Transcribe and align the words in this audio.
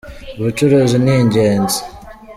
Ubucuruzi 0.39 0.97
ni 1.03 1.13
ingenzi. 1.21 1.79